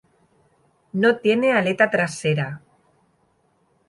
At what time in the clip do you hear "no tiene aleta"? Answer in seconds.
0.93-1.91